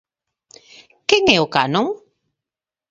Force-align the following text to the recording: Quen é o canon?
Quen 1.07 1.23
é 1.35 1.37
o 1.45 1.47
canon? 1.55 1.87